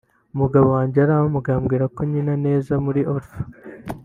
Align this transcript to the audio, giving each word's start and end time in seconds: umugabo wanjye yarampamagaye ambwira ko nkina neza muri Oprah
umugabo 0.33 0.67
wanjye 0.75 0.97
yarampamagaye 0.99 1.57
ambwira 1.57 1.85
ko 1.95 1.99
nkina 2.09 2.35
neza 2.45 2.73
muri 2.85 3.01
Oprah 3.13 3.35